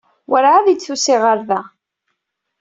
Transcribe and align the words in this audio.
Werɛad 0.29 0.67
i 0.67 0.75
d-tusi 0.75 1.15
ɣer 1.23 1.39
da. 1.47 1.61